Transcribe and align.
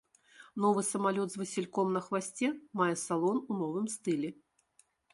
Новы 0.63 0.81
самалёт 0.87 1.29
з 1.33 1.41
васільком 1.41 1.93
на 1.97 2.01
хвасце 2.07 2.51
мае 2.83 2.91
салон 3.05 3.37
у 3.51 3.63
новым 3.63 3.85
стылі. 3.99 4.29